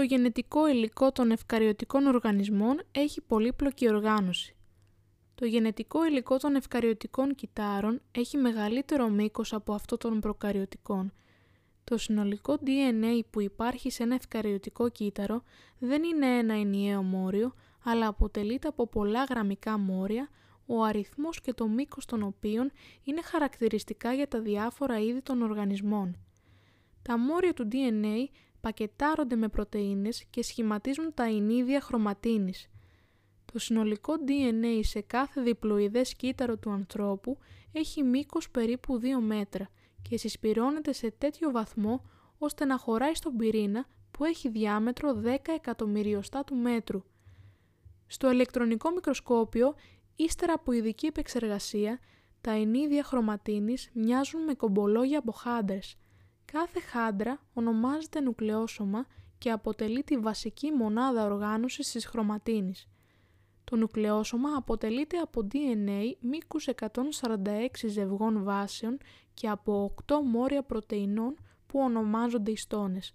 [0.00, 4.56] Το γενετικό υλικό των ευκαριωτικών οργανισμών έχει πολύπλοκη οργάνωση.
[5.34, 11.12] Το γενετικό υλικό των ευκαριωτικών κυτάρων έχει μεγαλύτερο μήκος από αυτό των προκαριωτικών.
[11.84, 15.42] Το συνολικό DNA που υπάρχει σε ένα ευκαριωτικό κύτταρο
[15.78, 17.54] δεν είναι ένα ενιαίο μόριο,
[17.84, 20.28] αλλά αποτελείται από πολλά γραμμικά μόρια,
[20.66, 22.70] ο αριθμός και το μήκος των οποίων
[23.04, 26.16] είναι χαρακτηριστικά για τα διάφορα είδη των οργανισμών.
[27.02, 28.28] Τα μόρια του DNA
[28.60, 32.68] πακετάρονται με πρωτεΐνες και σχηματίζουν τα ενίδια χρωματίνης.
[33.52, 37.38] Το συνολικό DNA σε κάθε διπλοειδές κύτταρο του ανθρώπου
[37.72, 39.68] έχει μήκος περίπου 2 μέτρα
[40.08, 42.04] και συσπυρώνεται σε τέτοιο βαθμό
[42.38, 47.02] ώστε να χωράει στον πυρήνα που έχει διάμετρο 10 εκατομμυριοστά του μέτρου.
[48.06, 49.74] Στο ηλεκτρονικό μικροσκόπιο,
[50.16, 52.00] ύστερα από ειδική επεξεργασία,
[52.40, 55.96] τα ενίδια χρωματίνης μοιάζουν με κομπολόγια από χάντρες.
[56.52, 59.06] Κάθε χάντρα ονομάζεται νουκλεόσωμα
[59.38, 62.88] και αποτελεί τη βασική μονάδα οργάνωσης της χρωματίνης.
[63.64, 68.98] Το νουκλεόσωμα αποτελείται από DNA μήκους 146 ζευγών βάσεων
[69.34, 73.14] και από 8 μόρια πρωτεϊνών που ονομάζονται ιστόνες.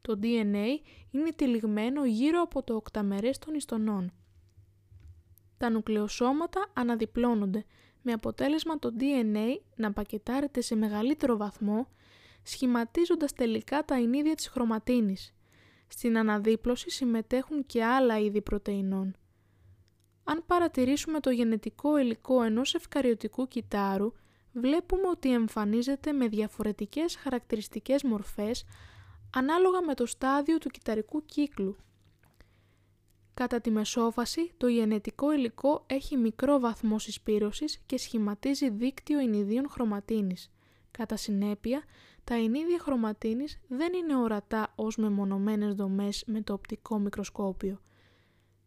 [0.00, 0.66] Το DNA
[1.10, 4.12] είναι τυλιγμένο γύρω από το οκταμερές των ιστονών.
[5.58, 7.64] Τα νουκλεοσώματα αναδιπλώνονται,
[8.02, 11.86] με αποτέλεσμα το DNA να πακετάρεται σε μεγαλύτερο βαθμό,
[12.48, 15.34] σχηματίζοντας τελικά τα ενίδια της χρωματίνης.
[15.88, 19.16] Στην αναδίπλωση συμμετέχουν και άλλα είδη πρωτεϊνών.
[20.24, 24.12] Αν παρατηρήσουμε το γενετικό υλικό ενός ευκαριωτικού κυτάρου,
[24.52, 28.64] βλέπουμε ότι εμφανίζεται με διαφορετικές χαρακτηριστικές μορφές
[29.34, 31.76] ανάλογα με το στάδιο του κυταρικού κύκλου.
[33.34, 40.50] Κατά τη μεσόφαση, το γενετικό υλικό έχει μικρό βαθμό συσπήρωσης και σχηματίζει δίκτυο ενιδίων χρωματίνης.
[40.90, 41.82] Κατά συνέπεια,
[42.28, 47.80] τα ενίδια χρωματίνης δεν είναι ορατά ως μεμονωμένες δομές με το οπτικό μικροσκόπιο.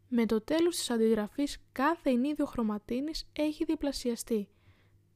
[0.08, 4.48] Με το τέλος της αντιγραφής κάθε ενίδιο χρωματίνης έχει διπλασιαστεί.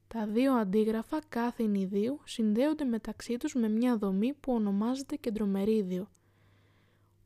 [0.07, 6.09] Τα δύο αντίγραφα κάθε ενιδίου συνδέονται μεταξύ τους με μια δομή που ονομάζεται κεντρομερίδιο.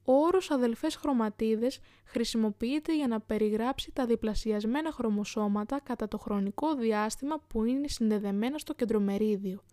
[0.03, 7.39] Ο όρος αδελφές χρωματίδες χρησιμοποιείται για να περιγράψει τα διπλασιασμένα χρωμοσώματα κατά το χρονικό διάστημα
[7.47, 9.63] που είναι συνδεδεμένα στο κεντρομερίδιο.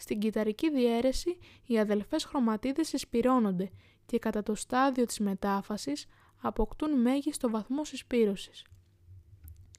[0.00, 3.70] Στην κυταρική διαίρεση οι αδελφές χρωματίδες συσπυρώνονται
[4.06, 6.06] και κατά το στάδιο της μετάφασης
[6.40, 8.64] αποκτούν μέγιστο βαθμό συσπήρωσης.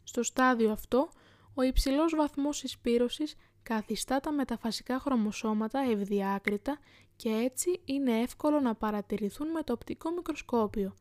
[0.03, 1.09] Στο στάδιο αυτό,
[1.53, 6.79] ο υψηλός βαθμός συσπήρωσης καθιστά τα μεταφασικά χρωμοσώματα ευδιάκριτα
[7.15, 10.93] και έτσι είναι εύκολο να παρατηρηθούν με το οπτικό μικροσκόπιο.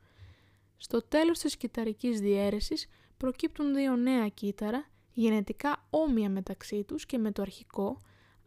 [0.76, 7.32] Στο τέλος της κυταρικής διαίρεσης προκύπτουν δύο νέα κύτταρα, γενετικά όμοια μεταξύ τους και με
[7.32, 8.00] το αρχικό,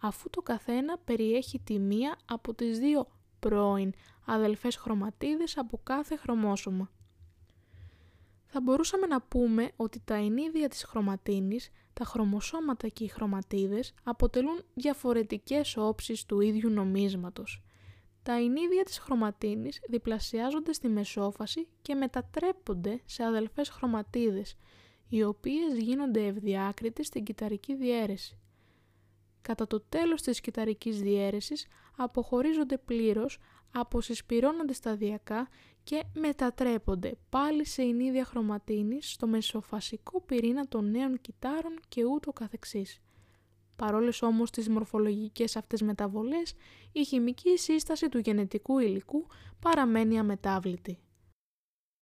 [0.03, 3.07] αφού το καθένα περιέχει τη μία από τις δύο
[3.39, 3.93] πρώην
[4.25, 6.89] αδελφές χρωματίδες από κάθε χρωμόσωμα
[8.55, 14.61] θα μπορούσαμε να πούμε ότι τα ενίδια της χρωματίνης, τα χρωμοσώματα και οι χρωματίδες αποτελούν
[14.73, 17.63] διαφορετικές όψεις του ίδιου νομίσματος.
[18.23, 24.55] Τα ενίδια της χρωματίνης διπλασιάζονται στη μεσόφαση και μετατρέπονται σε αδελφές χρωματίδες,
[25.09, 28.37] οι οποίες γίνονται ευδιάκριτες στην κυταρική διαίρεση.
[29.43, 31.67] Κατά το τέλος της κυταρικής διαίρεσης
[31.97, 33.39] αποχωρίζονται πλήρως,
[33.71, 35.47] αποσυσπυρώνονται σταδιακά
[35.83, 42.99] και μετατρέπονται πάλι σε ενίδια χρωματίνης στο μεσοφασικό πυρήνα των νέων κυτάρων και ούτω καθεξής.
[43.75, 46.53] Παρόλες όμως τις μορφολογικές αυτές μεταβολές,
[46.91, 49.27] η χημική σύσταση του γενετικού υλικού
[49.59, 50.97] παραμένει αμετάβλητη.